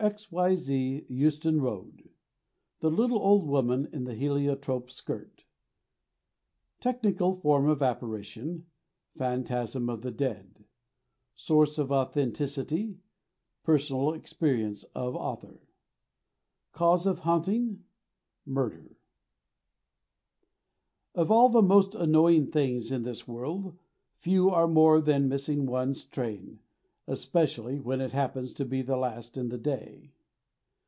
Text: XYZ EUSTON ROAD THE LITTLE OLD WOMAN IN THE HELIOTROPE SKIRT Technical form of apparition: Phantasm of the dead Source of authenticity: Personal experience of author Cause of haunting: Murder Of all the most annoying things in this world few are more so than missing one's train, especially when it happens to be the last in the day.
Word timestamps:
XYZ 0.03 1.05
EUSTON 1.09 1.61
ROAD 1.61 2.09
THE 2.79 2.89
LITTLE 2.89 3.19
OLD 3.21 3.45
WOMAN 3.45 3.87
IN 3.93 4.05
THE 4.05 4.15
HELIOTROPE 4.15 4.89
SKIRT 4.89 5.45
Technical 6.79 7.33
form 7.35 7.69
of 7.69 7.83
apparition: 7.83 8.65
Phantasm 9.15 9.91
of 9.91 10.01
the 10.01 10.09
dead 10.09 10.65
Source 11.35 11.77
of 11.77 11.91
authenticity: 11.91 12.97
Personal 13.61 14.13
experience 14.15 14.85
of 14.95 15.15
author 15.15 15.59
Cause 16.71 17.05
of 17.05 17.19
haunting: 17.19 17.83
Murder 18.43 18.97
Of 21.13 21.29
all 21.29 21.47
the 21.49 21.61
most 21.61 21.93
annoying 21.93 22.47
things 22.47 22.89
in 22.91 23.03
this 23.03 23.27
world 23.27 23.77
few 24.15 24.49
are 24.49 24.67
more 24.67 24.97
so 24.97 25.01
than 25.03 25.29
missing 25.29 25.67
one's 25.67 26.03
train, 26.05 26.57
especially 27.07 27.79
when 27.79 27.99
it 27.99 28.13
happens 28.13 28.53
to 28.53 28.63
be 28.63 28.81
the 28.83 28.95
last 28.95 29.35
in 29.35 29.49
the 29.49 29.57
day. 29.57 30.11